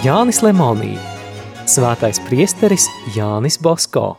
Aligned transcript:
Jānis 0.00 0.38
Lemonī, 0.40 0.94
svētais 1.68 2.16
priesteris 2.24 2.86
Jānis 3.12 3.58
Bosko. 3.60 4.14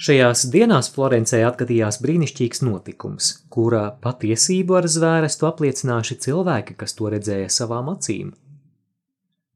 Šajās 0.00 0.46
dienās 0.48 0.88
Florencē 0.94 1.42
atgadījās 1.44 2.00
brīnišķīgs 2.00 2.64
notikums, 2.64 3.28
kurā 3.52 3.84
patiesību 4.00 4.80
ar 4.80 4.88
zvērestu 4.88 5.52
apliecinājuši 5.52 6.20
cilvēki, 6.24 6.80
kas 6.80 6.96
to 6.96 7.12
redzēja 7.12 7.52
savām 7.52 7.92
acīm. 7.92 8.32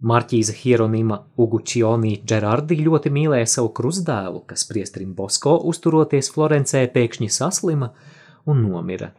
Marķīze 0.01 0.55
Hieronima 0.57 1.19
Ugučioni 1.37 2.15
Gerardi 2.25 2.79
ļoti 2.81 3.11
mīlēja 3.13 3.49
savu 3.55 3.69
krustdēlu, 3.77 4.47
kas 4.49 4.65
priestrim 4.65 5.13
Bosko 5.15 5.59
uzturoties 5.69 6.33
Florencē 6.33 6.87
pēkšņi 6.95 7.29
saslima 7.29 7.91
un 8.49 8.63
nomira. 8.65 9.11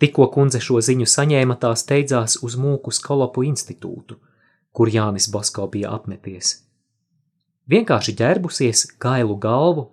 Tikko 0.00 0.30
kundze 0.32 0.62
šo 0.64 0.80
ziņu 0.80 1.04
saņēma, 1.12 1.58
tā 1.60 1.74
steidzās 1.76 2.38
uz 2.40 2.56
mūku 2.56 2.92
skolopu 2.96 3.44
institūtu, 3.44 4.16
kur 4.72 4.88
Jānis 4.88 5.28
Bosko 5.28 5.68
bija 5.68 5.92
apmeties. 5.92 6.54
Vienkārši 7.68 8.16
ģērbusies, 8.16 8.86
kailu 8.98 9.36
galvu, 9.36 9.90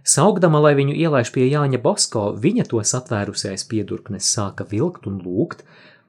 Saugdama, 0.00 0.62
lai 0.64 0.72
viņu 0.78 0.94
ielaiž 0.96 1.28
pie 1.34 1.44
Jāņa 1.50 1.78
Bosko, 1.84 2.30
viņa 2.40 2.64
to 2.70 2.80
satvērusies 2.80 3.66
piedurknes 3.68 4.30
sāka 4.32 4.64
vilkt 4.64 5.04
un 5.10 5.18
lūgt, 5.20 5.60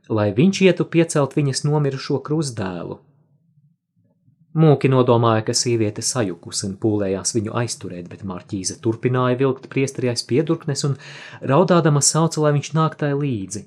lai 0.10 0.32
viņš 0.38 0.62
ietu 0.68 0.86
piecelt 0.86 1.36
viņas 1.38 1.66
nomirušo 1.68 2.22
krustdēlu. 2.26 3.00
Mūki 4.62 4.90
nodomāja, 4.92 5.46
ka 5.48 5.54
sieviete 5.56 6.04
sajukus 6.04 6.66
un 6.68 6.74
pūlējās 6.80 7.36
viņu 7.38 7.54
aizturēt, 7.62 8.10
bet 8.12 8.26
Marķīze 8.28 8.82
turpināja 8.84 9.38
vilkt 9.40 9.70
priestariais 9.72 10.26
piedurknes 10.28 10.84
un 10.90 10.98
raudādama 11.42 12.02
sauca, 12.04 12.42
lai 12.44 12.52
viņš 12.58 12.74
nāk 12.76 12.98
tai 13.00 13.14
līdzi. 13.16 13.64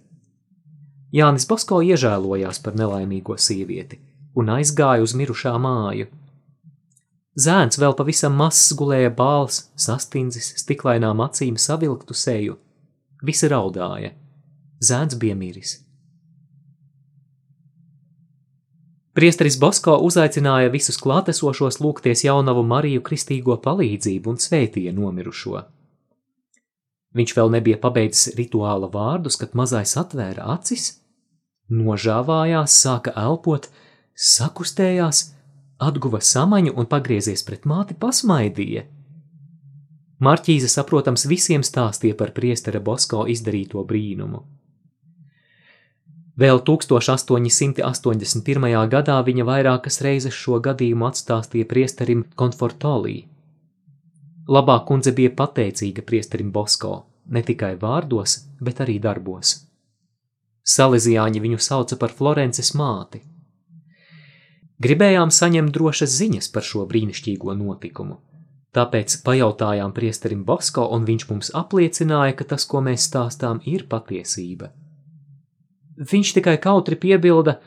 Jānis 1.15 1.49
Bosko 1.49 1.81
iežēlojās 1.87 2.61
par 2.61 2.77
nelaimīgo 2.77 3.39
sievieti 3.39 4.03
un 4.35 4.51
aizgāja 4.59 5.07
uz 5.07 5.15
mirušā 5.17 5.57
māju– 5.63 6.11
Zēns 7.35 7.81
vēl 7.83 7.97
pavisam 7.99 8.37
mazs 8.39 8.77
gulēja 8.79 9.11
bāls, 9.11 9.65
sastindzis, 9.75 10.53
stiklainām 10.61 11.19
acīm 11.25 11.57
savilktu 11.59 12.15
seju. 12.15 12.61
Visi 13.27 13.51
raudāja. 13.51 14.13
Zēns 14.79 15.19
bija 15.19 15.35
miris. 15.35 15.81
Priesteris 19.15 19.55
Bosko 19.63 19.95
uzaicināja 20.03 20.73
visus 20.75 20.97
klātesošos 20.99 21.79
lūgties 21.79 22.25
jaunavu 22.27 22.65
Mariju 22.67 23.03
kristīgo 23.07 23.55
palīdzību 23.63 24.33
un 24.33 24.41
svētīja 24.43 24.91
nomirušo. 24.97 25.61
Viņš 27.15 27.35
vēl 27.37 27.53
nebija 27.55 27.79
pabeidzis 27.79 28.35
rituāla 28.35 28.89
vārdus, 28.91 29.37
kad 29.39 29.55
mazais 29.55 29.95
atvēra 30.01 30.49
acis, 30.57 30.89
nožāvājās, 31.71 32.75
sāka 32.75 33.15
elpot, 33.15 33.69
sakustējās, 34.19 35.23
atguva 35.79 36.19
samaņu 36.19 36.75
un 36.75 36.91
pagriezies 36.91 37.47
pret 37.47 37.71
māti 37.71 37.95
pasmaidīja. 37.95 38.83
Marķīze, 40.25 40.67
saprotams, 40.75 41.29
visiem 41.31 41.63
stāstīja 41.63 42.19
par 42.19 42.35
priestera 42.35 42.83
Bosko 42.83 43.29
izdarīto 43.31 43.87
brīnumu. 43.87 44.43
Vēl 46.41 46.59
1881. 46.67 48.89
gadā 48.91 49.25
viņa 49.27 49.45
vairākas 49.47 50.01
reizes 50.03 50.35
šo 50.35 50.61
gadījumu 50.61 51.07
atstāstīja 51.07 51.65
priesterim 51.71 52.25
Konfortolī. 52.35 53.25
Labā 54.51 54.85
kundze 54.89 55.13
bija 55.15 55.31
pateicīga 55.31 56.03
priesterim 56.03 56.51
Bosko, 56.53 57.05
ne 57.31 57.43
tikai 57.43 57.77
vārdos, 57.81 58.39
bet 58.61 58.81
arī 58.85 58.99
darbos. 59.01 59.67
Salezijāņi 60.65 61.41
viņu 61.45 61.59
sauca 61.61 61.97
par 62.01 62.11
Florences 62.11 62.75
māti– 62.75 63.21
Gribējām 64.83 65.31
saņemt 65.31 65.71
drošas 65.71 66.17
ziņas 66.19 66.49
par 66.55 66.65
šo 66.67 66.83
brīnišķīgo 66.91 67.55
notikumu. 67.57 68.19
Tāpēc 68.75 69.21
pajautājām 69.23 69.93
priesterim 69.95 70.43
Bosko, 70.45 70.89
un 70.97 71.05
viņš 71.07 71.27
mums 71.31 71.53
apliecināja, 71.55 72.35
ka 72.35 72.47
tas, 72.53 72.67
ko 72.67 72.83
mēs 72.83 73.07
stāstām, 73.07 73.61
ir 73.71 73.87
patiesība. 73.87 74.73
Viņš 75.95 76.33
tikai 76.39 76.57
kautri 76.59 76.97
piebilda, 76.99 77.59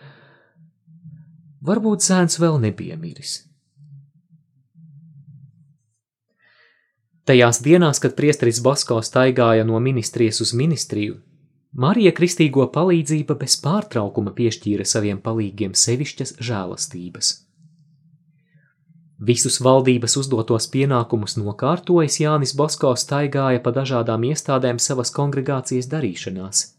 varbūt 1.64 2.04
zēns 2.04 2.40
vēl 2.42 2.60
nebija 2.60 2.98
miris. 3.00 3.44
Tajās 7.28 7.60
dienās, 7.60 8.00
kad 8.00 8.16
priesteris 8.16 8.62
Bosko 8.64 9.02
staigāja 9.04 9.66
no 9.68 9.80
ministrijas 9.84 10.40
uz 10.44 10.54
ministriju, 10.56 11.18
Marija 11.76 12.14
kristīgo 12.16 12.64
palīdzība 12.72 13.36
bez 13.38 13.58
pārtraukuma 13.62 14.32
piešķīra 14.38 14.86
saviem 14.88 15.20
palīgiem 15.22 15.76
sevišķas 15.76 16.38
žēlastības. 16.40 17.34
Visus 19.28 19.60
valdības 19.66 20.16
uzdotos 20.22 20.70
pienākumus 20.72 21.36
nokārtojis 21.42 22.20
Jānis 22.22 22.56
Bosko 22.56 22.94
staigāja 22.96 23.60
pa 23.66 23.74
dažādām 23.76 24.24
iestādēm 24.30 24.80
savas 24.80 25.12
kongregācijas 25.12 25.90
darīšanās. 25.92 26.77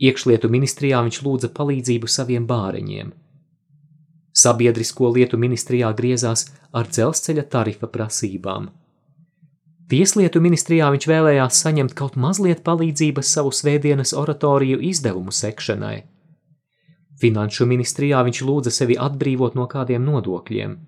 Iekšlietu 0.00 0.48
ministrijā 0.48 1.02
viņš 1.04 1.22
lūdza 1.26 1.50
palīdzību 1.56 2.08
saviem 2.08 2.46
bāreņiem. 2.46 3.10
Sabiedrisko 4.32 5.10
lietu 5.12 5.36
ministrijā 5.36 5.92
griezās 5.96 6.46
ar 6.72 6.88
dzelzceļa 6.88 7.48
tarifa 7.52 7.90
prasībām– 7.92 8.70
Tieslietu 9.92 10.40
ministrijā 10.40 10.86
viņš 10.94 11.04
vēlējās 11.10 11.58
saņemt 11.66 11.92
kaut 11.92 12.14
mazliet 12.16 12.62
palīdzības 12.64 13.28
savu 13.36 13.50
svētdienas 13.52 14.14
oratoriju 14.16 14.78
izdevumu 14.88 15.34
sekšanai. 15.36 15.98
Finanšu 17.20 17.66
ministrijā 17.68 18.22
viņš 18.24 18.40
lūdza 18.48 18.72
sevi 18.72 18.96
atbrīvot 18.96 19.58
no 19.58 19.66
kādiem 19.68 20.06
nodokļiem. 20.08 20.78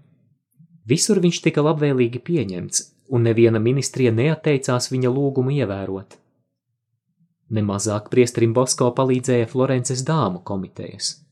Visur 0.89 1.21
viņš 1.21 1.43
tika 1.45 1.67
labvēlīgi 1.67 2.23
pieņemts, 2.25 2.81
un 3.13 3.29
neviena 3.29 3.61
ministrija 3.61 4.13
neatteicās 4.23 4.89
viņa 4.95 5.13
lūgumu 5.13 5.53
ievērot. 5.59 6.17
Nemazāk 7.53 8.09
priesterim 8.12 8.55
Bosko 8.56 8.88
palīdzēja 8.97 9.50
Florences 9.50 10.05
dāmu 10.06 10.41
komitejas. 10.44 11.24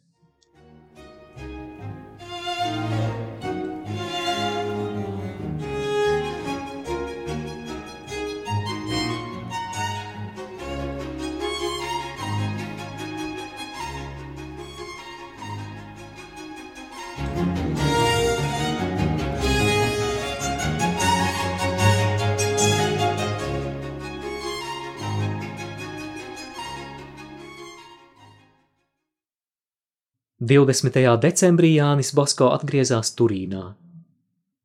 20. 30.52 31.16
decembrī 31.16 31.68
Jānis 31.78 32.10
Bosko 32.12 32.50
atgriezās 32.52 33.14
Turīnā. 33.16 33.62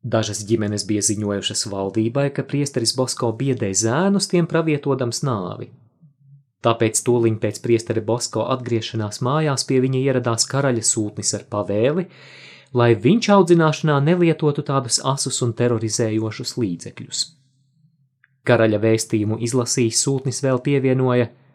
Dažas 0.03 0.41
ģimenes 0.49 0.83
bija 0.89 1.03
ziņojušas 1.07 1.61
valdībai, 1.71 2.25
ka 2.35 2.43
priesteris 2.43 2.91
Bosko 2.97 3.29
biedē 3.39 3.69
zēnus 3.71 4.27
tiem 4.27 4.49
pravietodams 4.51 5.21
nāvi. 5.23 5.69
Tāpēc 6.67 6.99
tūliņ 7.07 7.39
pēc 7.39 7.61
priesteri 7.63 8.03
Bosko 8.03 8.49
atgriešanās 8.57 9.21
mājās 9.23 9.63
pie 9.69 9.79
viņa 9.85 10.03
ieradās 10.09 10.49
karaļa 10.51 10.83
sūtnis 10.91 11.31
ar 11.39 11.47
pavēli, 11.55 12.07
lai 12.75 12.91
viņš 13.07 13.31
audzināšanā 13.37 14.01
nelietotu 14.11 14.67
tādus 14.67 14.99
asus 15.15 15.39
un 15.45 15.55
terorizējošus 15.55 16.57
līdzekļus. 16.59 17.25
Karaļa 18.43 18.83
vēstījumu 18.83 19.39
izlasījis 19.47 20.03
sūtnis 20.03 20.43
vēl 20.43 20.65
pievienoja– 20.67 21.31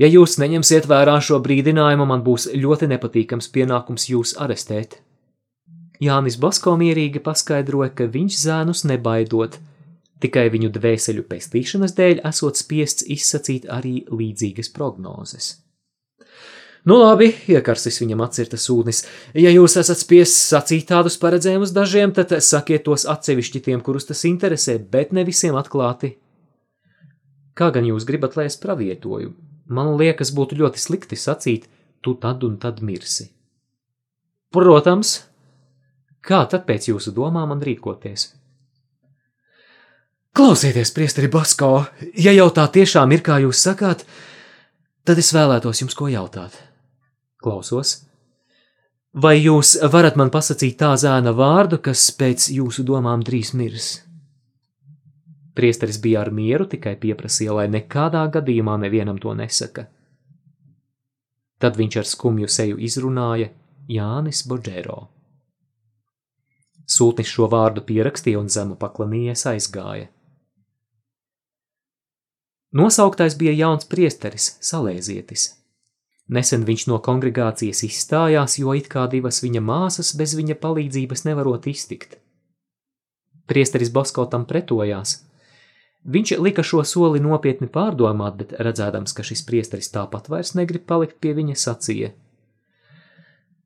Ja 0.00 0.08
jūs 0.10 0.40
neņemsiet 0.42 0.88
vērā 0.90 1.20
šo 1.22 1.38
brīdinājumu, 1.42 2.06
man 2.10 2.24
būs 2.26 2.48
ļoti 2.50 2.88
nepatīkams 2.90 3.50
pienākums 3.54 4.08
jūs 4.10 4.34
arestēt. 4.42 4.98
Jānis 6.02 6.34
Basko 6.42 6.74
mierīgi 6.80 7.22
paskaidroja, 7.22 7.92
ka 7.94 8.08
viņš 8.10 8.38
zēnus 8.42 8.82
nebaidot, 8.90 9.60
tikai 10.24 10.48
viņu 10.50 10.72
dvēseļu 10.74 11.26
pestīšanas 11.30 11.94
dēļ 11.94 12.24
esot 12.26 12.58
spiests 12.58 13.06
izsacīt 13.06 13.70
arī 13.70 14.00
līdzīgas 14.10 14.72
prognozes. 14.74 15.52
Nu 16.84 16.98
labi, 17.00 17.30
iekarsis 17.48 18.02
viņam 18.02 18.26
atcirta 18.26 18.58
sūnis, 18.60 19.04
ja 19.32 19.54
jūs 19.54 19.78
esat 19.80 20.02
spiests 20.02 20.50
sacīt 20.50 20.90
tādus 20.90 21.16
paredzējumus 21.22 21.72
dažiem, 21.72 22.12
tad 22.12 22.34
sakiet 22.44 22.84
tos 22.84 23.06
atsevišķi 23.08 23.62
tiem, 23.70 23.80
kurus 23.80 24.10
tas 24.10 24.26
interesē, 24.28 24.76
bet 24.90 25.14
ne 25.16 25.24
visiem 25.24 25.56
atklāti. 25.56 26.16
Kā 27.54 27.70
gan 27.72 27.86
jūs 27.86 28.04
gribat, 28.04 28.34
lai 28.36 28.50
es 28.50 28.58
pravietoju? 28.60 29.32
Man 29.66 29.94
liekas, 29.98 30.32
būtu 30.34 30.58
ļoti 30.60 30.80
slikti 30.80 31.18
sacīt, 31.18 31.68
tu 32.02 32.14
tad 32.20 32.44
un 32.44 32.58
tad 32.60 32.82
mirsi. 32.84 33.30
Protams, 34.54 35.16
kā 36.22 36.44
tad 36.50 36.66
pēc 36.68 36.90
jūsu 36.92 37.14
domām 37.16 37.50
man 37.52 37.62
rīkoties? 37.64 38.32
Klausieties, 40.34 40.90
priesteri 40.90 41.30
Basko, 41.30 41.84
ja 42.18 42.32
jau 42.34 42.48
tā 42.50 42.66
tiešām 42.74 43.12
ir, 43.14 43.22
kā 43.22 43.38
jūs 43.44 43.60
sakāt, 43.68 44.02
tad 45.06 45.20
es 45.22 45.30
vēlētos 45.34 45.84
jums 45.84 45.94
ko 45.94 46.08
jautāt. 46.10 46.56
Klausos. 47.38 48.00
Vai 49.14 49.36
jūs 49.38 49.76
varat 49.92 50.16
man 50.18 50.32
pasakīt 50.34 50.74
tā 50.80 50.96
zēna 50.98 51.30
vārdu, 51.38 51.78
kas 51.78 52.08
pēc 52.18 52.48
jūsu 52.50 52.82
domām 52.82 53.22
drīz 53.22 53.52
mirs? 53.54 53.92
Priesteris 55.54 56.00
bija 56.02 56.24
ar 56.24 56.32
mieru, 56.34 56.66
tikai 56.66 56.96
pieprasīja, 56.98 57.54
lai 57.54 57.66
nekādā 57.70 58.24
gadījumā 58.36 58.74
nevienam 58.82 59.20
to 59.22 59.34
nesaka. 59.38 59.86
Tad 61.62 61.78
viņš 61.78 61.98
ar 62.00 62.08
skumju 62.10 62.50
seju 62.50 62.80
izrunāja 62.82 63.52
Jānis 63.88 64.42
Boģēro. 64.50 64.98
Sūtnis 66.90 67.30
šo 67.30 67.46
vārdu 67.48 67.84
pierakstīja 67.86 68.40
un 68.42 68.50
zemu 68.52 68.76
paklanījies 68.80 69.46
aizgāja. 69.54 70.10
Nosauktais 72.74 73.36
bija 73.38 73.52
jauns 73.54 73.86
priesteris, 73.86 74.56
salēzietis. 74.66 75.52
Nesen 76.34 76.64
viņš 76.66 76.86
no 76.90 76.98
kongregācijas 77.04 77.84
izstājās, 77.86 78.58
jo 78.58 78.74
it 78.74 78.88
kā 78.90 79.04
divas 79.12 79.38
viņa 79.44 79.62
māsas 79.62 80.10
bez 80.18 80.34
viņa 80.34 80.56
palīdzības 80.58 81.24
nevarot 81.28 81.68
iztikt. 81.70 82.18
Priesteris 83.46 83.92
Bosko 83.92 84.24
tam 84.32 84.46
pretojās. 84.48 85.20
Viņš 86.04 86.34
lika 86.44 86.62
šo 86.66 86.82
soli 86.84 87.20
nopietni 87.24 87.66
pārdomāt, 87.72 88.36
bet 88.36 88.52
redzēdams, 88.60 89.14
ka 89.16 89.24
šis 89.24 89.40
priesteris 89.48 89.88
tāpat 89.92 90.28
vairs 90.28 90.52
negrib 90.58 90.84
palikt 90.84 91.16
pie 91.20 91.32
viņa 91.36 91.56
sacīja. 91.56 92.10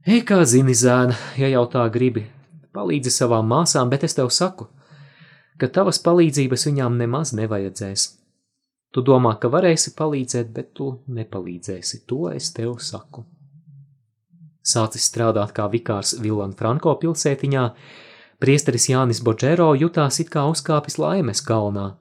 Ej, 0.06 0.22
kā 0.28 0.38
zini, 0.46 0.76
zēna, 0.78 1.16
ja 1.36 1.50
jau 1.50 1.64
tā 1.72 1.82
gribi, 1.90 2.22
palīdzi 2.72 3.10
savām 3.10 3.50
māsām, 3.50 3.90
bet 3.90 4.06
es 4.06 4.14
tev 4.14 4.30
saku, 4.30 4.68
ka 5.58 5.66
tavas 5.66 5.98
palīdzības 6.04 6.68
viņām 6.70 7.00
nemaz 7.02 7.34
nevajadzēs. 7.34 8.06
Tu 8.94 9.02
domā, 9.04 9.34
ka 9.42 9.50
varēsi 9.52 9.92
palīdzēt, 9.98 10.54
bet 10.54 10.70
tu 10.78 10.92
nepalīdzēsi. 11.12 12.04
To 12.08 12.30
es 12.30 12.52
tev 12.56 12.78
saku. 12.80 13.26
Sācis 14.64 15.10
strādāt 15.10 15.52
kā 15.56 15.66
vikārs 15.72 16.14
Villan 16.22 16.54
Franko 16.56 16.94
pilsētiņā, 17.02 17.64
priesteris 18.40 18.88
Jānis 18.92 19.20
Boģero 19.24 19.72
jutās 19.76 20.20
it 20.22 20.30
kā 20.32 20.46
uzkāpis 20.48 21.00
laimes 21.02 21.42
kalnā. 21.44 21.96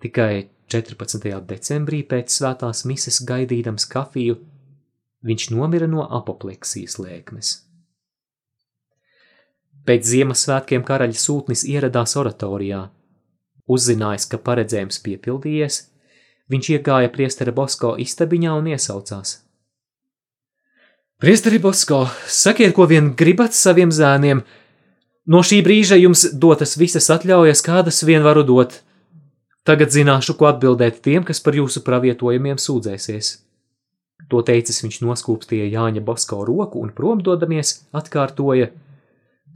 Tikai 0.00 0.48
14. 0.72 1.32
decembrī 1.48 2.04
pēc 2.08 2.32
svētās 2.32 2.84
mises 2.88 3.20
gaidīdams 3.26 3.88
kafiju, 3.90 4.38
viņš 5.26 5.50
nomira 5.52 5.88
no 5.90 6.06
apopleksijas 6.20 6.96
lēkmes. 7.02 7.50
Pēc 9.84 10.06
Ziemassvētkiem 10.06 10.86
karaļa 10.86 11.20
sūtnis 11.26 11.66
ieradās 11.68 12.16
oratorijā– 12.20 12.86
Uzzinājis, 13.70 14.26
ka 14.30 14.40
paredzējums 14.42 14.98
piepildījies, 15.04 15.76
viņš 16.50 16.70
iegāja 16.74 17.10
priestera 17.14 17.54
Bosko 17.54 17.94
istabiņā 18.02 18.56
un 18.58 18.70
iesaucās. 18.72 19.36
Priesteri 21.20 21.60
Bosko, 21.62 22.06
sakiet, 22.26 22.72
ko 22.74 22.88
vien 22.90 23.12
gribat 23.14 23.54
saviem 23.54 23.92
zēniem. 23.94 24.40
No 25.30 25.42
šī 25.46 25.60
brīža 25.62 26.00
jums 26.00 26.24
dotas 26.32 26.74
visas 26.80 27.10
atļaujas, 27.12 27.62
kādas 27.62 28.02
vien 28.08 28.24
varu 28.26 28.42
dot. 28.48 28.80
Tagad 29.68 29.92
zināšu, 29.92 30.34
ko 30.40 30.48
atbildēt 30.48 31.02
tiem, 31.04 31.24
kas 31.26 31.42
par 31.44 31.56
jūsu 31.58 31.82
pravietojumiem 31.84 32.60
sūdzēsies. 32.60 33.32
To 34.30 34.42
teicis 34.46 34.82
viņš 34.84 35.00
noskūpstīja 35.04 35.68
Jāņa 35.74 36.04
Bosko 36.06 36.42
roku 36.48 36.80
un 36.84 36.92
promdodamies 36.96 37.74
atkārtoja: 37.96 38.70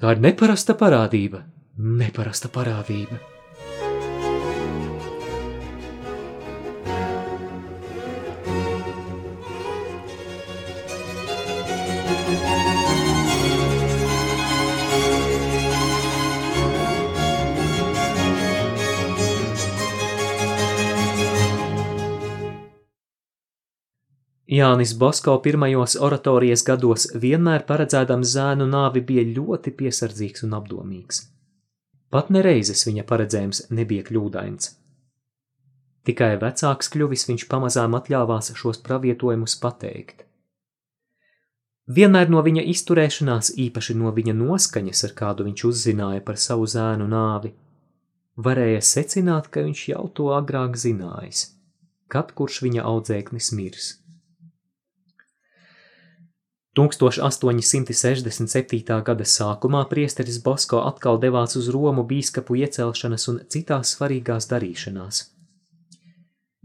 Tā 0.00 0.16
ir 0.16 0.24
neparasta 0.24 0.76
parādība, 0.78 1.44
neparasta 1.78 2.50
parādība. 2.52 3.33
Jānis 24.54 24.92
Bosko 24.98 25.34
pirmajos 25.42 25.96
oratorijas 26.06 26.62
gados 26.66 27.06
vienmēr 27.22 27.64
paredzēdams 27.66 28.34
zēnu 28.36 28.66
nāvi 28.70 29.00
bija 29.08 29.24
ļoti 29.38 29.72
piesardzīgs 29.78 30.44
un 30.46 30.52
apdomīgs. 30.58 31.22
Pat 32.14 32.28
nereizes 32.30 32.84
viņa 32.86 33.06
paredzējums 33.08 33.64
nebija 33.74 34.04
kļūdains. 34.06 34.68
Tikai 36.04 36.34
vecāks 36.42 36.92
kļuvis 36.92 37.26
viņš 37.30 37.46
pamazām 37.50 37.96
atļāvās 37.98 38.52
šos 38.60 38.78
pravietojumus 38.84 39.56
pateikt. 39.64 40.22
Vienmēr 41.96 42.30
no 42.32 42.44
viņa 42.44 42.62
izturēšanās, 42.74 43.50
īpaši 43.66 43.98
no 43.98 44.12
viņa 44.14 44.36
noskaņas, 44.36 45.04
ar 45.08 45.16
kādu 45.18 45.48
viņš 45.48 45.66
uzzināja 45.72 46.22
par 46.28 46.38
savu 46.40 46.68
zēnu 46.68 47.08
nāvi, 47.08 47.54
varēja 48.36 48.86
secināt, 48.92 49.50
ka 49.50 49.66
viņš 49.66 49.88
jau 49.90 50.06
to 50.20 50.30
agrāk 50.36 50.78
zinājis, 50.80 51.44
kad 52.08 52.32
kurš 52.36 52.62
viņa 52.68 52.86
audzēknis 52.92 53.52
mirs. 53.56 53.92
1867. 56.74 59.02
gada 59.06 59.24
sākumā 59.24 59.84
priesteris 59.86 60.42
Bosko 60.42 60.82
atkal 60.88 61.20
devās 61.22 61.54
uz 61.60 61.68
Romu 61.70 62.02
bīskapu 62.02 62.56
iecelšanas 62.58 63.28
un 63.30 63.38
citās 63.46 63.94
svarīgās 63.94 64.50
darīšanās. 64.50 65.30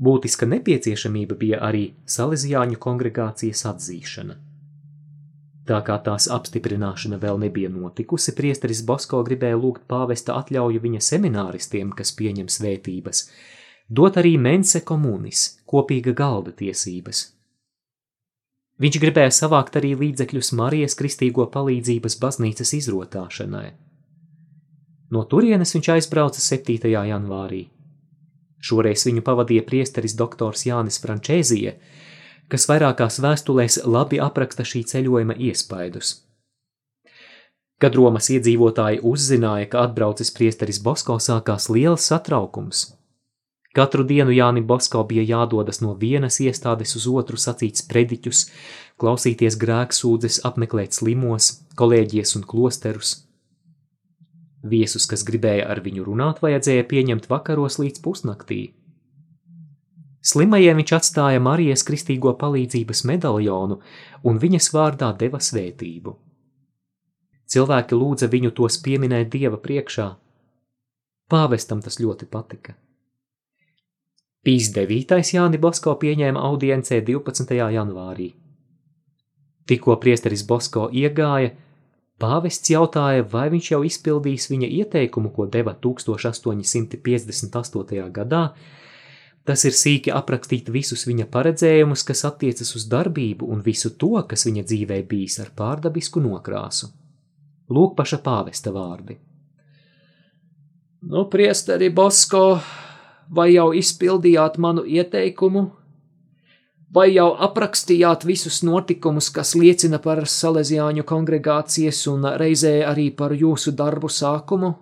Būtiska 0.02 0.50
nepieciešamība 0.50 1.38
bija 1.38 1.62
arī 1.70 1.94
Salesiāņu 2.10 2.82
kongregācijas 2.82 3.62
atzīšana. 3.70 4.34
Tā 5.70 5.78
kā 5.86 6.02
tās 6.02 6.26
apstiprināšana 6.34 7.22
vēl 7.22 7.38
nebija 7.46 7.70
notikusi, 7.70 8.34
priesteris 8.34 8.82
Bosko 8.82 9.22
gribēja 9.28 9.62
lūgt 9.62 9.86
pāvesta 9.86 10.34
atļauju 10.42 10.82
viņa 10.90 11.06
semināristiem, 11.06 11.94
kas 11.94 12.18
pieņem 12.18 12.50
svētības, 12.50 13.30
dot 13.86 14.18
arī 14.18 14.42
mense 14.42 14.82
komunis, 14.82 15.62
kopīga 15.70 16.18
galda 16.18 16.50
tiesības– 16.50 17.26
Viņš 18.80 18.98
gribēja 19.04 19.32
savākt 19.36 19.76
arī 19.76 19.92
līdzekļus 20.00 20.54
Marijas 20.56 20.96
kristīgo 21.00 21.50
palīdzības 21.52 22.16
baznīcas 22.22 22.72
izrotāšanai. 22.78 23.74
No 25.12 25.26
turienes 25.28 25.74
viņš 25.76 25.90
aizbrauca 25.98 26.40
7. 26.40 26.78
janvārī. 26.88 27.66
Šoreiz 28.64 29.04
viņu 29.08 29.24
pavadīja 29.26 29.66
priesteris 29.68 30.16
doktors 30.16 30.64
Jānis 30.68 31.00
Frančēzija, 31.04 31.74
kas 32.52 32.68
vairākās 32.72 33.20
vēstulēs 33.24 33.82
labi 33.84 34.20
apraksta 34.24 34.64
šī 34.68 34.86
ceļojuma 34.94 35.36
iespaidus. 35.50 36.14
Kad 37.80 37.96
Romas 37.96 38.28
iedzīvotāji 38.32 39.04
uzzināja, 39.08 39.68
ka 39.72 39.84
atbraucis 39.88 40.32
priesteris 40.36 40.80
Bosko, 40.84 41.20
sākās 41.24 41.68
liels 41.72 42.08
satraukums– 42.12 42.88
Katru 43.78 44.04
dienu 44.04 44.34
Jānim 44.34 44.66
Bosko 44.66 45.04
bija 45.06 45.24
jādodas 45.30 45.78
no 45.84 45.94
vienas 45.94 46.40
iestādes 46.42 46.96
uz 46.98 47.06
otru 47.12 47.38
sacīt 47.38 47.78
sprediķus, 47.78 48.48
klausīties 48.98 49.58
grēksūdzes, 49.62 50.40
apmeklēt 50.50 50.98
slimos, 50.98 51.52
kolēģies 51.78 52.34
un 52.40 52.48
klosterus. 52.50 53.12
Viesus, 54.66 55.06
kas 55.08 55.22
gribēja 55.24 55.70
ar 55.70 55.84
viņu 55.86 56.08
runāt, 56.08 56.42
vajadzēja 56.44 56.88
pieņemt 56.90 57.30
vakaros 57.30 57.78
līdz 57.80 58.02
pusnaktī. 58.04 58.60
Slimajiem 60.20 60.82
viņš 60.82 60.96
atstāja 60.98 61.40
Marijas 61.40 61.86
kristīgo 61.88 62.34
palīdzības 62.42 63.06
medaļonu 63.08 63.80
un 64.28 64.42
viņas 64.42 64.74
vārdā 64.76 65.14
deva 65.22 65.40
svētību. 65.40 66.18
Cilvēki 67.50 67.96
lūdza 67.96 68.28
viņu 68.30 68.52
tos 68.58 68.82
pieminēt 68.84 69.32
Dieva 69.34 69.58
priekšā. 69.62 70.10
Pāvestam 71.30 71.80
tas 71.86 72.02
ļoti 72.02 72.28
patika. 72.30 72.76
Pīs 74.40 74.70
9. 74.72 75.20
Jāni 75.36 75.60
Bosko 75.60 76.00
pieņēma 76.00 76.40
audiencē 76.48 77.04
12. 77.04 77.58
janvārī. 77.76 78.30
Tikko 79.68 80.00
priesteris 80.00 80.48
Bosko 80.48 80.88
iegāja, 80.96 81.52
pāvests 82.24 82.72
jautāja, 82.72 83.28
vai 83.34 83.50
viņš 83.52 83.68
jau 83.74 83.82
izpildīs 83.84 84.48
viņa 84.50 84.68
ieteikumu, 84.80 85.30
ko 85.36 85.44
deva 85.52 85.76
1858. 85.76 88.08
gadā, 88.16 88.56
tas 89.44 89.60
ir 89.68 89.76
sīki 89.76 90.08
aprakstīt 90.16 90.72
visus 90.72 91.04
viņa 91.10 91.28
paredzējumus, 91.36 92.08
kas 92.08 92.24
attiecas 92.32 92.72
uz 92.80 92.88
darbību 92.88 93.44
un 93.52 93.60
visu 93.66 93.90
to, 93.92 94.24
kas 94.24 94.48
viņa 94.48 94.64
dzīvē 94.72 95.04
bijis 95.10 95.36
ar 95.44 95.50
pārdabisku 95.52 96.24
nokrāsu. 96.24 96.88
Lūk 97.70 97.94
paša 98.00 98.18
pāvesta 98.24 98.72
vārdi. 98.72 99.20
Nu, 101.12 101.28
priesteri 101.32 101.90
Bosko, 101.96 102.60
vai 103.30 103.54
jau 103.54 103.70
izpildījāt 103.76 104.58
manu 104.58 104.84
ieteikumu, 104.88 105.70
vai 106.94 107.10
jau 107.14 107.30
aprakstījāt 107.48 108.26
visus 108.26 108.62
notikumus, 108.66 109.30
kas 109.34 109.56
liecina 109.56 110.00
par 110.02 110.24
Salesiāņu 110.26 111.06
kongregācijas 111.08 112.06
un 112.12 112.26
reizē 112.42 112.80
arī 112.90 113.10
par 113.16 113.36
jūsu 113.38 113.76
darbu 113.78 114.10
sākumu? 114.10 114.74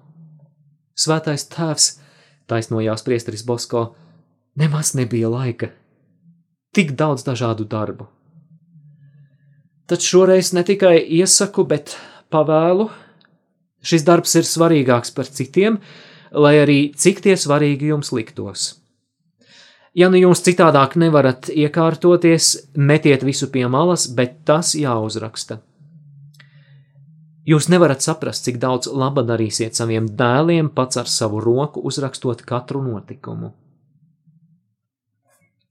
Svētais 0.97 1.45
tēvs, 1.51 1.89
taisnojās 2.49 3.03
priesteris 3.05 3.43
Bosko, 3.45 3.91
nemaz 4.57 4.95
nebija 4.97 5.29
laika. 5.29 5.69
Tik 6.73 6.95
daudz 6.97 7.25
dažādu 7.27 7.67
darbu. 7.69 8.07
Tad 9.87 10.03
šoreiz 10.03 10.51
ne 10.51 10.65
tikai 10.67 10.97
iesaku, 10.99 11.63
bet 11.63 11.93
pavēlu. 12.33 12.89
Šis 13.87 14.03
darbs 14.03 14.33
ir 14.35 14.47
svarīgāks 14.47 15.13
par 15.15 15.29
citiem, 15.31 15.77
lai 16.37 16.57
arī 16.61 16.79
cik 16.95 17.23
tie 17.25 17.35
svarīgi 17.39 17.91
jums 17.91 18.13
liktos. 18.13 18.67
Ja 19.97 20.11
nu 20.13 20.19
jūs 20.21 20.43
citādāk 20.45 20.93
nevarat 21.01 21.49
iekārtoties, 21.49 22.51
metiet 22.77 23.23
visu 23.25 23.49
pie 23.49 23.65
malas, 23.65 24.05
bet 24.07 24.43
tas 24.45 24.75
jāuzraksta. 24.77 25.57
Jūs 27.47 27.69
nevarat 27.71 28.03
saprast, 28.03 28.43
cik 28.45 28.59
daudz 28.61 28.91
laba 28.91 29.23
darīsiet 29.25 29.77
saviem 29.79 30.09
dēliem 30.19 30.69
pats 30.75 30.99
ar 31.01 31.07
savu 31.07 31.39
roku 31.41 31.81
uzrakstot 31.87 32.43
katru 32.45 32.83
notikumu. 32.83 33.53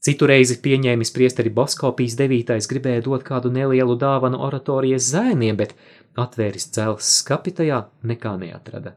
Citu 0.06 0.26
reizi 0.30 0.56
pieņēmis 0.62 1.10
priesteri 1.12 1.50
Boskopijas 1.50 2.14
devītais 2.18 2.68
gribēja 2.70 3.02
dot 3.04 3.24
kādu 3.26 3.50
nelielu 3.52 3.96
dāvanu 3.98 4.38
oratorijas 4.48 5.10
zēniem, 5.12 5.58
bet 5.58 5.74
atvēris 6.16 6.70
cels 6.72 7.10
skapitajā 7.20 7.82
nekā 8.06 8.36
neatrada. 8.40 8.94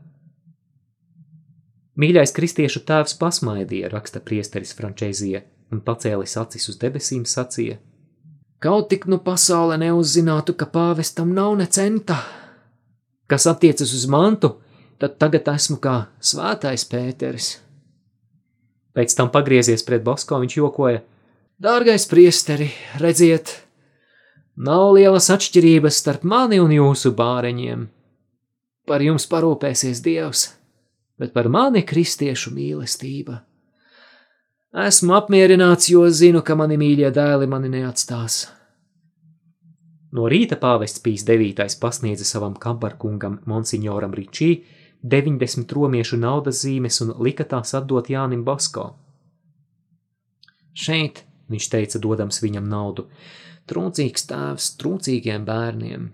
Mīļais 1.99 2.31
kristiešu 2.35 2.85
tēvs 2.87 3.17
pasmaidīja, 3.19 3.91
raksta 3.91 4.21
priesteris 4.23 4.71
Frančēzija, 4.77 5.43
un 5.73 5.81
pacēlis 5.83 6.37
acis 6.39 6.69
uz 6.71 6.79
debesīm 6.79 7.25
sacīja: 7.27 7.79
Kaut 8.63 8.89
tik 8.91 9.07
nu 9.11 9.19
pasaule 9.23 9.77
neuzzinātu, 9.79 10.55
ka 10.55 10.67
pāvestam 10.71 11.33
nav 11.35 11.57
ne 11.59 11.67
centa, 11.67 12.19
Kas 13.29 13.45
attiecas 13.47 13.93
uz 13.93 14.07
mantu, 14.09 14.55
tad 14.97 15.19
tagad 15.21 15.45
esmu 15.51 15.77
kā 15.77 16.07
svētais 16.17 16.81
Pēteris. 16.89 17.59
Pēc 18.97 19.13
tam 19.13 19.29
pagriezies 19.29 19.85
pret 19.85 20.01
Bosko, 20.01 20.39
viņš 20.41 20.55
jokoja: 20.57 21.03
Dārgais 21.61 22.07
priesteri, 22.09 22.71
redziet, 22.97 23.51
nav 24.57 24.95
lielas 24.97 25.29
atšķirības 25.29 26.01
starp 26.01 26.25
mani 26.25 26.57
un 26.57 26.73
jūsu 26.73 27.13
bāreņiem. 27.13 27.85
Par 28.89 29.05
jums 29.05 29.29
parūpēsies 29.29 30.01
Dievs, 30.01 30.47
bet 31.19 31.33
par 31.35 31.49
mani 31.51 31.83
kristiešu 31.85 32.53
mīlestība. 32.55 33.41
Esmu 34.85 35.15
apmierināts, 35.17 35.89
jo 35.89 36.05
zinu, 36.13 36.43
ka 36.45 36.55
mani 36.55 36.77
mīļie 36.77 37.09
dēli 37.13 37.47
mani 37.49 37.71
neatstās. 37.73 38.43
No 40.13 40.25
rīta 40.29 40.57
pāvests 40.57 41.01
Pīs 41.05 41.25
IX 41.25 41.75
pasniedza 41.81 42.25
savam 42.25 42.55
kambarkungam 42.57 43.39
Monsignoram 43.45 44.13
Ričī 44.13 44.63
90 45.03 45.73
romiešu 45.73 46.17
naudas 46.17 46.63
zīmes 46.65 47.01
un 47.05 47.13
lika 47.23 47.45
tās 47.45 47.73
atdot 47.77 48.09
Jānim 48.09 48.43
Basko. 48.43 48.95
Šeit, 50.73 51.23
viņš 51.49 51.69
teica, 51.69 51.99
dodams 51.99 52.41
viņam 52.43 52.67
naudu, 52.69 53.07
trūcīgs 53.69 54.27
tēvs 54.29 54.73
trūcīgiem 54.81 55.45
bērniem. 55.45 56.09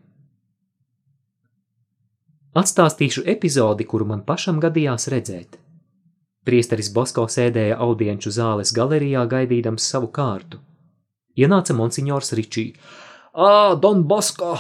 Atstāstīšu 2.55 3.25
epizodi, 3.27 3.83
kuru 3.83 4.05
man 4.07 4.21
pašam 4.23 4.61
gadījās 4.63 5.09
redzēt. 5.11 5.57
Priesteris 6.47 6.87
Basko 6.93 7.25
sēdēja 7.27 7.75
audienču 7.83 8.31
zāles 8.31 8.71
galerijā 8.75 9.25
gaidīdams 9.27 9.87
savu 9.91 10.07
kārtu. 10.13 10.61
Ienāca 11.35 11.75
monsignors 11.75 12.31
Ričī. 12.37 12.69
Ā, 13.35 13.75
Don 13.81 14.05
Bosko! 14.07 14.53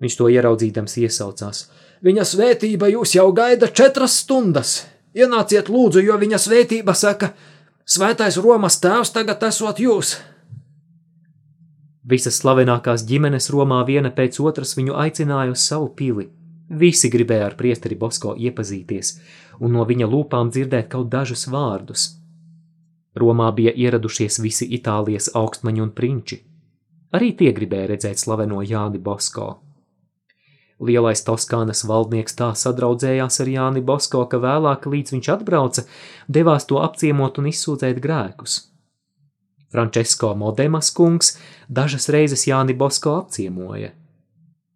Viņš 0.00 0.16
to 0.16 0.28
ieraudzīdams 0.32 0.96
iesaucās. 1.02 1.66
Viņa 2.06 2.24
svētība 2.24 2.88
jūs 2.92 3.12
jau 3.18 3.26
gaida 3.36 3.68
četras 3.68 4.20
stundas. 4.22 4.78
Ienāciet 5.16 5.68
lūdzu, 5.72 6.00
jo 6.04 6.16
viņa 6.20 6.40
svētība 6.40 6.94
saka, 6.96 7.34
svētais 7.84 8.36
Romas 8.40 8.80
tēvs 8.80 9.12
tagad 9.12 9.44
esot 9.48 9.80
jūs. 9.80 10.14
Visas 12.06 12.40
slavenākās 12.40 13.04
ģimenes 13.04 13.50
Romā 13.50 13.82
viena 13.88 14.12
pēc 14.14 14.38
otras 14.40 14.76
viņu 14.78 14.96
aicināja 15.04 15.56
uz 15.56 15.64
savu 15.64 15.90
pili. 15.96 16.30
Visi 16.68 17.10
gribēja 17.10 17.50
ar 17.50 17.54
priesteri 17.58 17.94
Bosko 17.94 18.34
iepazīties 18.34 19.12
un 19.60 19.76
no 19.76 19.84
viņa 19.86 20.08
lūpām 20.10 20.50
dzirdēt 20.50 20.88
kaut 20.92 21.10
dažus 21.12 21.46
vārdus. 21.52 22.08
Romā 23.16 23.52
bija 23.54 23.72
ieradušies 23.72 24.40
visi 24.44 24.66
Itālijas 24.76 25.30
augstmaņi 25.34 25.84
un 25.84 25.92
prinči. 25.96 26.40
Arī 27.16 27.30
tie 27.38 27.52
gribēja 27.56 27.92
redzēt 27.94 28.20
slaveno 28.20 28.60
Jāni 28.66 28.98
Bosko. 29.00 29.46
Lielais 30.82 31.22
Toskānas 31.24 31.86
valdnieks 31.88 32.36
tā 32.36 32.50
sadraudzējās 32.52 33.40
ar 33.40 33.48
Jāni 33.48 33.80
Bosko, 33.80 34.26
ka 34.28 34.36
vēlāk, 34.42 34.84
līdz 34.92 35.14
viņš 35.14 35.30
atbrauca, 35.32 35.86
devās 36.28 36.68
to 36.68 36.82
apciemot 36.82 37.38
un 37.40 37.48
izsūdzēt 37.48 38.02
grēkus. 38.04 38.58
Francesko 39.72 40.34
Modemas 40.36 40.90
kungs 40.92 41.38
dažas 41.68 42.10
reizes 42.12 42.44
Jāni 42.50 42.76
Bosko 42.76 43.16
apciemoja. 43.22 43.94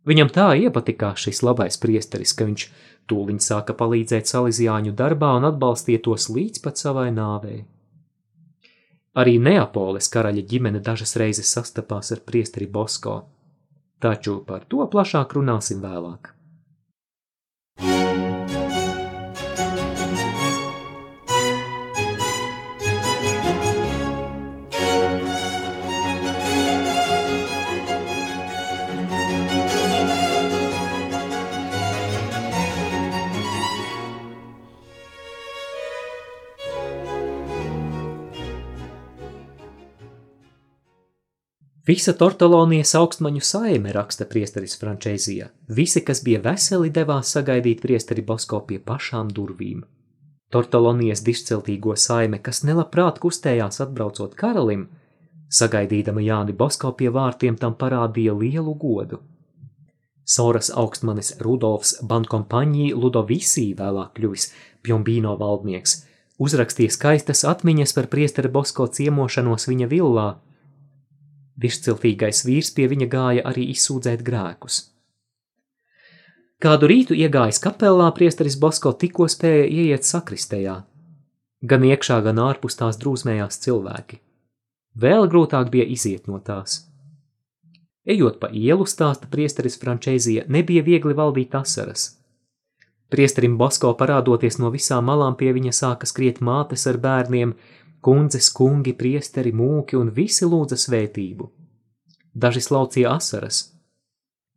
Viņam 0.09 0.31
tā 0.33 0.47
iepatikās 0.57 1.27
šis 1.27 1.43
labais 1.45 1.77
priesteris, 1.81 2.33
ka 2.33 2.47
viņš 2.49 2.65
tūliņ 3.11 3.43
sāka 3.45 3.77
palīdzēt 3.77 4.31
Salizjāņu 4.31 4.95
darbā 4.97 5.35
un 5.37 5.49
atbalstīja 5.51 6.01
tos 6.07 6.31
līdz 6.33 6.63
pat 6.65 6.81
savai 6.81 7.11
nāvei. 7.13 7.61
Arī 9.21 9.37
Neapoles 9.43 10.09
karaļa 10.09 10.47
ģimene 10.51 10.81
dažas 10.87 11.17
reizes 11.21 11.51
sastapās 11.53 12.13
ar 12.15 12.23
priesteri 12.25 12.71
Bosko, 12.71 13.17
taču 14.01 14.39
par 14.47 14.65
to 14.71 14.87
plašāk 14.89 15.35
runāsim 15.37 15.83
vēlāk. 15.85 16.31
Visa 41.91 42.13
Tortolonijas 42.15 42.93
augstmaņu 42.95 43.41
saime 43.43 43.91
raksta 43.97 44.23
priesteris 44.31 44.77
Frančēzija. 44.79 45.49
Visi, 45.75 46.03
kas 46.07 46.21
bija 46.23 46.39
veseli, 46.45 46.91
devās 46.95 47.33
sagaidīt 47.35 47.81
priesteri 47.83 48.23
Bosko 48.23 48.61
pie 48.69 48.77
pašām 48.91 49.31
durvīm. 49.35 49.81
Tortolonijas 50.55 51.25
dišciltīgo 51.27 51.97
saime, 51.99 52.39
kas 52.47 52.61
nelabprāt 52.69 53.19
kustējās 53.25 53.83
atbraucot 53.83 54.37
karalim, 54.39 54.85
sagaidīdama 55.61 56.23
Jāni 56.23 56.55
Bosko 56.61 56.93
pie 57.01 57.09
vārtiem 57.17 57.57
tam 57.59 57.75
parādīja 57.81 58.37
lielu 58.39 58.75
godu. 58.85 59.19
Soras 60.35 60.71
augstmanis 60.85 61.33
Rudolfs 61.43 61.97
Bankompaņī 62.13 62.93
Ludovisī 62.95 63.73
vēlāk 63.81 64.13
kļuvis 64.21 64.47
Pjombīno 64.87 65.35
valdnieks, 65.43 65.97
uzrakstīja 66.39 66.95
skaistas 66.99 67.43
atmiņas 67.55 67.97
par 67.99 68.11
priesteri 68.15 68.53
Bosko 68.61 68.87
ciemošanos 69.01 69.67
viņa 69.73 69.91
villā– 69.97 70.29
Dišciltīgais 71.61 72.45
vīrs 72.47 72.73
pie 72.77 72.87
viņa 72.89 73.09
gāja 73.13 73.45
arī 73.51 73.67
izsūdzēt 73.75 74.25
grēkus. 74.25 74.87
Kādu 76.61 76.89
rītu 76.91 77.17
iegājis 77.17 77.61
kapelā, 77.65 78.11
priesteris 78.17 78.59
Bosko 78.61 78.93
tikko 78.93 79.29
spēja 79.33 79.65
ieiet 79.65 80.05
sakristējā. 80.05 80.77
Gan 81.65 81.85
iekšā, 81.89 82.21
gan 82.25 82.41
ārpus 82.41 82.77
tās 82.77 82.99
drūzmējās 83.01 83.61
cilvēki. 83.65 84.21
Vēl 85.01 85.29
grūtāk 85.33 85.71
bija 85.73 85.87
iziet 85.89 86.29
no 86.29 86.41
tās. 86.45 86.83
Ejot 88.05 88.41
pa 88.41 88.49
ielu, 88.53 88.87
stāsta 88.89 89.29
priesteris 89.33 89.77
Frančēzija, 89.81 90.47
nebija 90.49 90.83
viegli 90.85 91.17
valdīt 91.17 91.55
asaras. 91.57 92.07
Priesterim 93.11 93.57
Bosko 93.59 93.93
parādoties 93.99 94.57
no 94.63 94.71
visām 94.73 95.09
malām 95.11 95.37
pie 95.37 95.51
viņa 95.57 95.73
sāka 95.77 96.09
skriet 96.09 96.41
mātes 96.41 96.87
ar 96.87 97.01
bērniem, 97.03 97.57
kundzes, 98.05 98.51
kungi, 98.57 98.95
priesteri, 98.97 99.53
mūki 99.53 99.99
un 99.99 100.13
visi 100.17 100.49
lūdza 100.49 100.79
svētību. 100.81 101.49
Daži 102.35 102.63
slaucīja 102.65 103.17
asaras. 103.17 103.63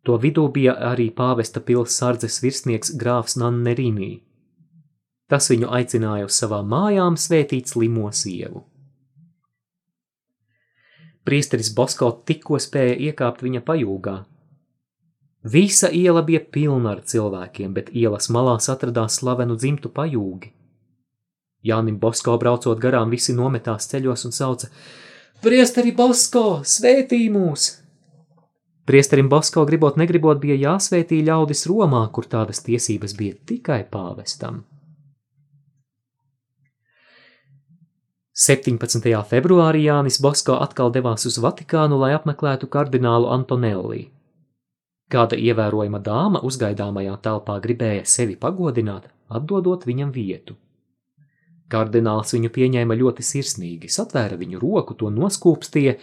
To 0.04 0.18
vidū 0.20 0.50
bija 0.52 0.76
arī 0.92 1.08
pāvesta 1.16 1.62
pils 1.64 1.96
sardzes 1.96 2.42
virsnieks 2.44 2.92
grāfs 3.00 3.38
Nannerīnī. 3.40 4.12
Tas 5.32 5.48
viņu 5.50 5.72
aicināja 5.72 6.28
uz 6.28 6.36
savām 6.38 6.68
mājām 6.70 7.16
svētīt 7.18 7.72
slimo 7.72 8.12
sievu. 8.12 8.66
Priesteris 11.24 11.72
Bosko 11.72 12.10
tikko 12.28 12.60
spēja 12.60 12.98
iekāpt 13.08 13.46
viņa 13.46 13.62
pajūgā. 13.64 14.18
Visa 15.54 15.90
iela 15.92 16.22
bija 16.24 16.42
pilna 16.52 16.98
ar 16.98 17.02
cilvēkiem, 17.08 17.72
bet 17.76 17.92
ielas 17.96 18.30
malās 18.32 18.68
atradās 18.72 19.20
slavenu 19.20 19.56
dzimtu 19.60 19.92
pajūgi. 19.96 20.52
Jānim 21.64 22.00
Bosko 22.00 22.36
braucot 22.40 22.82
garām, 22.84 23.10
visi 23.14 23.36
nometās 23.36 23.88
ceļos 23.92 24.28
un 24.28 24.36
sauca: 24.36 24.68
Priesteri 25.44 25.96
Bosko, 25.96 26.62
svētī 26.64 27.26
mūs! 27.32 27.72
Priesterim 28.84 29.30
Bosko 29.32 29.64
gribot 29.64 29.96
negribot 29.96 30.42
bija 30.44 30.58
jāsvētī 30.60 31.22
ļaudis 31.24 31.64
Romā, 31.72 32.04
kur 32.12 32.28
tādas 32.28 32.60
tiesības 32.66 33.16
bija 33.16 33.38
tikai 33.48 33.86
pāvestam. 33.88 34.66
17. 38.34 39.08
februārī 39.30 39.86
Jānis 39.86 40.18
Bosko 40.20 40.58
atkal 40.66 40.92
devās 40.92 41.24
uz 41.30 41.38
Vatikānu, 41.40 42.00
lai 42.02 42.12
apmeklētu 42.18 42.68
kardinālu 42.76 43.30
Antonelli. 43.32 44.08
Kāda 45.14 45.38
ievērojama 45.38 46.02
dāma 46.04 46.42
uzgaidāmajā 46.44 47.14
telpā 47.24 47.60
gribēja 47.64 48.04
sevi 48.10 48.36
pagodināt, 48.36 49.06
atdodot 49.30 49.86
viņam 49.86 50.12
vietu. 50.12 50.58
Kardināls 51.74 52.36
viņu 52.36 52.52
pieņēma 52.54 52.98
ļoti 53.00 53.26
sirsnīgi, 53.26 53.90
satvēra 53.90 54.38
viņu 54.40 54.62
roku, 54.62 54.96
to 55.00 55.10
noskūpstīja 55.14 55.98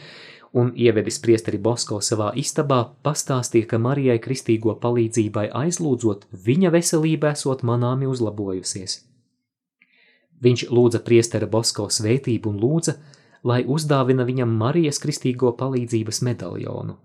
un 0.52 0.72
ievedis 0.74 1.20
priesteri 1.22 1.60
Bosko 1.62 2.00
savā 2.02 2.32
istabā, 2.38 2.80
pastāstīja, 3.06 3.68
ka 3.70 3.78
Marijai 3.78 4.18
kristīgo 4.22 4.74
palīdzībai 4.82 5.46
aizlūdzot, 5.62 6.26
viņa 6.46 6.72
veselība 6.74 7.30
esot 7.36 7.62
manāmi 7.66 8.10
uzlabojusies. 8.10 8.98
Viņš 10.40 10.66
lūdza 10.72 11.02
priestera 11.04 11.46
Bosko 11.46 11.86
svētību 11.92 12.50
un 12.50 12.58
lūdza, 12.62 12.96
lai 13.44 13.60
uzdāvina 13.64 14.24
viņam 14.28 14.56
Marijas 14.62 15.00
kristīgo 15.02 15.52
palīdzības 15.56 16.20
medaļonu. 16.26 16.96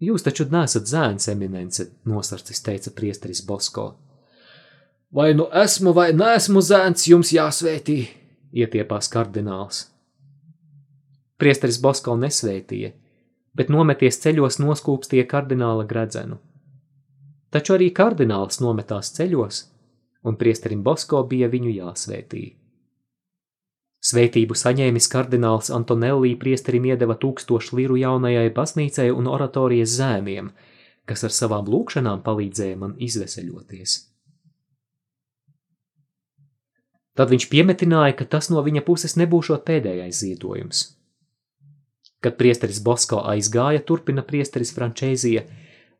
Jūs 0.00 0.24
taču 0.24 0.46
nesat 0.50 0.88
zēns, 0.88 1.28
eminence, 1.28 1.90
nosarcis 2.08 2.62
teica 2.64 2.92
priesteris 2.96 3.42
Bosko. 3.46 3.92
Vai 5.12 5.34
nu 5.34 5.48
esmu 5.50 5.90
vai 5.90 6.12
nesmu 6.14 6.60
zēns, 6.62 7.08
jums 7.10 7.32
jāsvētī, 7.34 7.96
ietiepās 8.54 9.08
kardināls. 9.10 9.88
Priesteris 11.40 11.80
Bosko 11.82 12.14
nesvētīja, 12.20 12.92
bet 13.58 13.72
nometies 13.74 14.20
ceļos 14.22 14.60
noskūpstīja 14.62 15.24
kardināla 15.26 15.86
gredzenu. 15.90 16.38
Taču 17.50 17.74
arī 17.74 17.88
kardināls 17.90 18.60
nometās 18.62 19.10
ceļos, 19.16 19.64
un 20.22 20.38
priesterim 20.38 20.84
Bosko 20.86 21.24
bija 21.26 21.48
viņu 21.50 21.72
jāsvētī. 21.74 22.44
Svētību 24.00 24.54
saņēmis 24.56 25.10
kardināls 25.10 25.72
Antonelli 25.74 26.36
priesterim 26.38 26.86
iedeva 26.86 27.18
tūkstošu 27.18 27.80
liru 27.80 27.98
jaunajai 27.98 28.46
baznīcai 28.54 29.08
un 29.10 29.26
oratorijas 29.26 29.96
zēmiem, 29.98 30.54
kas 31.04 31.26
ar 31.26 31.34
savām 31.34 31.66
lūkšanām 31.66 32.22
palīdzēja 32.22 32.78
man 32.78 32.94
izveseļoties. 33.10 33.98
Tad 37.20 37.28
viņš 37.28 37.50
piemetināja, 37.52 38.16
ka 38.16 38.24
tas 38.24 38.48
no 38.48 38.62
viņa 38.64 38.80
puses 38.86 39.18
nebūšot 39.20 39.66
pēdējais 39.68 40.22
ziedojums. 40.24 40.84
Kad 42.24 42.38
priesteris 42.40 42.80
Bosko 42.84 43.20
aizgāja, 43.28 43.82
turpina 43.84 44.24
priesteris 44.24 44.72
Frančēzija, 44.76 45.44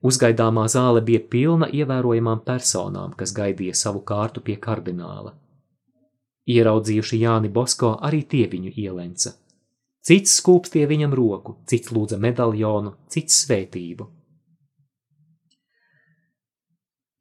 Uzgaidāmā 0.00 0.62
zāle 0.72 1.02
bija 1.04 1.20
pilna 1.32 1.66
ievērojamām 1.76 2.40
personām, 2.46 3.12
kas 3.20 3.34
gaidīja 3.36 3.74
savu 3.76 4.00
kārtu 4.10 4.40
pie 4.46 4.56
kardināla. 4.56 5.34
Ieraudzījuši 6.48 7.18
Jāni 7.20 7.50
Bosko, 7.52 7.98
arī 8.08 8.22
tie 8.24 8.46
viņu 8.48 8.72
ielenca. 8.80 9.34
Cits 10.00 10.38
skūpstie 10.40 10.86
viņam 10.88 11.12
roku, 11.12 11.58
cits 11.68 11.92
lūdza 11.92 12.16
medaļonu, 12.16 12.94
cits 13.12 13.42
svētību. 13.44 14.08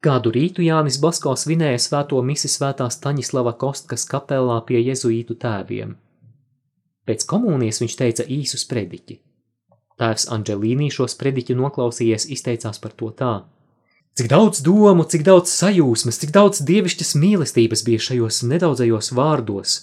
Kādu 0.00 0.32
rītu 0.32 0.64
Jānis 0.64 0.96
Bosko 1.00 1.34
svinēja 1.36 1.80
svēto 1.80 2.20
misi 2.24 2.48
svētā 2.48 2.86
Staņislava 2.88 3.52
Kostkas 3.60 4.06
kapelā 4.08 4.60
pie 4.68 4.80
jezuītu 4.80 5.36
tēviem. 5.40 5.96
Pēc 7.04 7.26
komunijas 7.28 7.82
viņš 7.82 7.98
teica 8.00 8.24
īsu 8.24 8.60
sprediķi– 8.60 9.20
Tēvs 10.00 10.30
Anģelīnī 10.32 10.88
šo 10.94 11.04
sprediķu 11.12 11.58
noklausījies, 11.58 12.30
izteicās 12.32 12.80
par 12.80 12.94
to 12.96 13.10
tā. 13.16 13.32
Cik 14.16 14.30
daudz 14.32 14.62
domu, 14.64 15.04
cik 15.04 15.26
daudz 15.26 15.52
sajūsmas, 15.52 16.18
cik 16.22 16.32
daudz 16.34 16.62
dievišķas 16.66 17.12
mīlestības 17.20 17.84
bija 17.86 18.04
šajos 18.08 18.40
nedaudzajos 18.48 19.12
vārdos. 19.16 19.76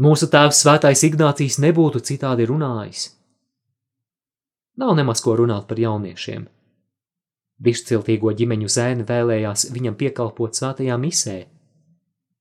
Mūsu 0.00 0.30
tēvs 0.32 0.62
svētais 0.64 1.04
Ignācijas 1.04 1.60
nebūtu 1.60 2.00
citādi 2.08 2.48
runājis. 2.48 3.10
Nav 4.80 4.96
nemaz 4.96 5.20
ko 5.20 5.36
runāt 5.36 5.68
par 5.68 5.80
jauniešiem. 5.82 6.48
Dišciltīgo 7.60 8.32
ģimeņu 8.36 8.68
zēni 8.72 9.06
vēlējās 9.08 9.68
viņam 9.74 9.96
piekalpot 10.00 10.56
svētajā 10.56 10.96
misē. 11.00 11.38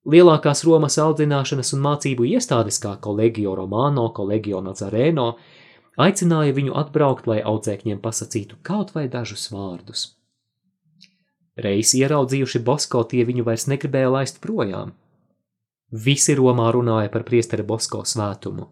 Lielākās 0.10 0.64
Romas 0.64 0.96
audzināšanas 1.02 1.74
un 1.76 1.82
mācību 1.84 2.28
iestādes 2.30 2.80
kā 2.80 2.96
Collegio 3.04 3.56
Romano, 3.60 4.10
Collegio 4.16 4.62
Nazareno– 4.64 5.34
aicināja 6.00 6.56
viņu 6.56 6.76
atbraukt, 6.80 7.28
lai 7.28 7.42
audzēkņiem 7.44 8.00
pasacītu 8.04 8.60
kaut 8.64 8.96
vai 8.96 9.08
dažus 9.12 9.50
vārdus. 9.54 10.06
Reiz 11.60 11.92
ieraudzījuši 11.98 12.64
Bosko, 12.64 13.04
tie 13.04 13.26
viņu 13.28 13.44
vairs 13.48 13.68
negribēja 13.68 14.12
laist 14.14 14.40
projām. 14.44 14.94
Visi 15.92 16.36
Romā 16.38 16.70
runāja 16.72 17.12
par 17.12 17.26
priesteri 17.28 17.66
Bosko 17.68 18.06
svētumu. 18.08 18.70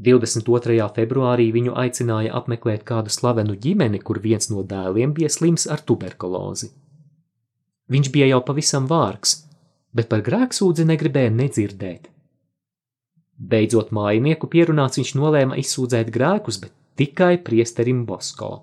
22. 0.00 0.78
februārī 0.96 1.50
viņu 1.52 1.74
aicināja 1.76 2.32
apmeklēt 2.38 2.84
kādu 2.88 3.12
slavenu 3.12 3.54
ģimeni, 3.60 4.00
kur 4.00 4.22
viens 4.24 4.48
no 4.48 4.64
dēliem 4.64 5.12
bija 5.12 5.28
slims 5.28 5.66
ar 5.68 5.84
tuberkulozi. 5.84 6.70
Viņš 7.92 8.08
bija 8.14 8.30
jau 8.30 8.40
pavisam 8.46 8.88
vārgs, 8.88 9.42
bet 9.92 10.08
par 10.08 10.24
grēksūdzi 10.24 10.88
negribēja 10.88 11.34
nedzirdēt. 11.36 12.08
Beidzot 13.36 13.92
mājinieku 13.92 14.48
pierunāts 14.48 14.96
viņš 14.96 15.14
nolēma 15.18 15.58
izsūdzēt 15.60 16.12
grēkus, 16.14 16.60
bet 16.62 16.72
tikai 16.96 17.36
priesterim 17.44 18.06
Bosko. 18.08 18.62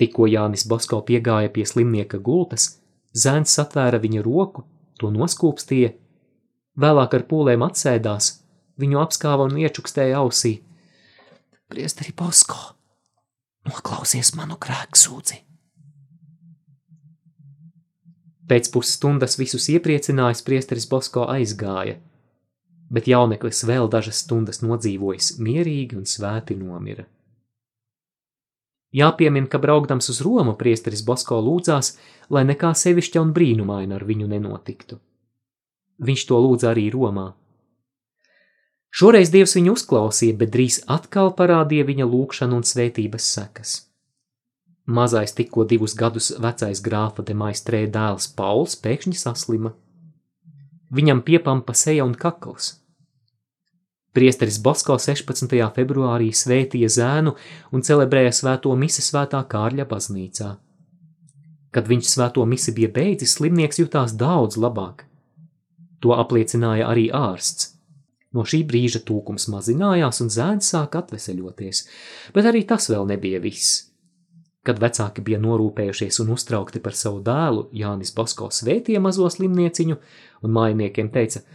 Tikko 0.00 0.26
Jānis 0.30 0.64
Bosko 0.68 1.02
piegāja 1.04 1.52
pie 1.52 1.66
slimnieka 1.68 2.18
gultas, 2.18 2.78
zēns 3.12 3.52
satvēra 3.52 4.00
viņa 4.00 4.24
roku, 4.24 4.64
to 4.98 5.12
noskūpstīja, 5.12 5.92
vēlāk 6.80 7.18
ar 7.18 7.26
pūlēm 7.28 7.66
atsēdās, 7.66 8.38
viņu 8.82 9.00
apskāva 9.02 9.48
un 9.48 9.56
iečukstēja 9.62 10.20
ausī. 10.20 10.58
Priesteri 11.72 12.12
Bosko, 12.16 12.58
noklausies 13.70 14.34
manu 14.36 14.58
grēksūdzi! 14.60 15.40
Pēc 18.50 18.68
pusstundas 18.74 19.38
visus 19.40 19.70
iepriecinājis 19.72 20.42
priesteris 20.44 20.90
Bosko 20.90 21.30
aizgāja– 21.32 22.00
bet 22.92 23.08
jauneklis 23.08 23.64
vēl 23.68 23.88
dažas 23.90 24.20
stundas 24.26 24.60
nodzīvojis 24.62 25.36
mierīgi 25.40 25.96
un 25.98 26.06
svēti 26.08 26.56
nomira. 26.58 27.06
Jāpiemin, 28.92 29.46
ka 29.48 29.56
braukdams 29.56 30.10
uz 30.12 30.20
Romu 30.20 30.52
priesteris 30.60 31.00
Bosko 31.06 31.38
lūdzās, 31.40 31.94
lai 32.28 32.44
nekā 32.44 32.74
sevišķa 32.76 33.22
un 33.24 33.30
brīnumaina 33.32 33.96
ar 33.96 34.04
viņu 34.04 34.28
nenotiktu. 34.28 34.98
Viņš 36.04 36.24
to 36.28 36.40
lūdza 36.44 36.74
arī 36.74 36.90
Romā. 36.92 37.30
Šoreiz 38.92 39.32
Dievs 39.32 39.56
viņu 39.56 39.76
uzklausīja, 39.76 40.36
bet 40.36 40.52
drīz 40.52 40.82
atkal 40.90 41.32
parādīja 41.38 41.86
viņa 41.88 42.08
lūkšanu 42.08 42.60
un 42.60 42.66
svētības 42.68 43.30
sekas. 43.38 43.72
Mazais 44.84 45.32
tikko 45.38 45.64
divus 45.64 45.94
gadus 45.96 46.32
vecais 46.42 46.82
grāfa 46.84 47.24
de 47.24 47.38
maistrē 47.38 47.86
dēls 47.88 48.28
Pauls 48.36 48.76
pēkšņi 48.84 49.16
saslima. 49.16 49.72
Viņam 50.92 51.24
piepampa 51.24 51.72
seja 51.78 52.04
un 52.04 52.14
kakls– 52.18 52.74
Priesteris 54.12 54.58
Bosko 54.60 54.98
16. 55.00 55.54
februārī 55.72 56.28
svētīja 56.36 56.90
zēnu 56.92 57.32
un 57.72 57.84
celebrēja 57.86 58.34
svēto 58.36 58.74
misi 58.76 59.00
svētā 59.00 59.40
Kārļa 59.48 59.86
baznīcā. 59.88 60.48
Kad 61.72 61.88
viņš 61.88 62.10
svēto 62.10 62.44
misi 62.44 62.74
bija 62.76 62.90
beidzis, 62.92 63.38
slimnieks 63.38 63.80
jutās 63.80 64.12
daudz 64.12 64.60
labāk. 64.60 65.06
To 66.04 66.12
apliecināja 66.12 66.90
arī 66.92 67.06
ārsts. 67.08 67.71
No 68.32 68.46
šī 68.48 68.62
brīža 68.68 69.02
tūkums 69.04 69.48
mazinājās 69.52 70.22
un 70.24 70.30
zēns 70.32 70.70
sāka 70.72 71.02
atveseļoties, 71.02 71.82
bet 72.32 72.48
arī 72.48 72.64
tas 72.68 72.88
vēl 72.88 73.04
nebija 73.10 73.42
viss. 73.44 73.88
Kad 74.62 74.78
vecāki 74.78 75.24
bija 75.26 75.40
norūpējušies 75.42 76.20
un 76.22 76.30
uztraukti 76.36 76.80
par 76.80 76.94
savu 76.94 77.20
dēlu, 77.26 77.66
Jānis 77.74 78.14
Bosko 78.14 78.48
svētīja 78.54 79.02
mazo 79.02 79.26
slimnieciņu 79.28 79.98
un 80.42 80.58
mājiniekiem 80.60 81.12
teica– 81.12 81.44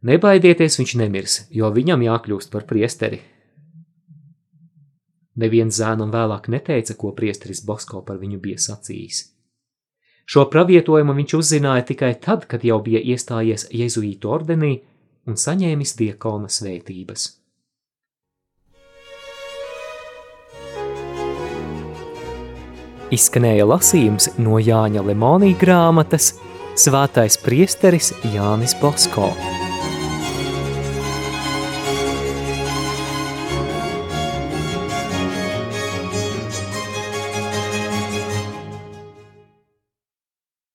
Nebaidieties, 0.00 0.78
viņš 0.80 0.92
nemirs, 0.96 1.34
jo 1.52 1.68
viņam 1.76 2.00
jākļūst 2.06 2.48
par 2.52 2.64
priesteri. 2.68 3.18
Neviens 5.40 5.76
zēnam 5.76 6.08
vēlāk 6.12 6.48
neteica, 6.52 6.96
ko 6.96 7.12
priesteris 7.16 7.60
Bosko 7.68 8.00
par 8.06 8.16
viņu 8.20 8.40
bija 8.40 8.56
sacījis. 8.64 9.26
Šo 10.24 10.46
pravietojumu 10.48 11.12
viņš 11.18 11.34
uzzināja 11.36 11.84
tikai 11.90 12.14
tad, 12.24 12.46
kad 12.48 12.64
jau 12.64 12.78
bija 12.80 13.02
iestājies 13.12 13.66
jezuītu 13.76 14.32
ordenī 14.32 14.72
un 15.28 15.36
saņēmis 15.40 15.96
diakona 15.98 16.50
svētības. 16.52 17.28
Izskanēja 23.10 23.66
lasījums 23.66 24.30
no 24.38 24.60
Jāņa 24.62 25.02
Lemonija 25.02 25.58
grāmatas 25.58 26.30
Svētais 26.78 27.36
priesteris 27.42 28.12
Jānis 28.30 28.76
Bosko. 28.78 29.32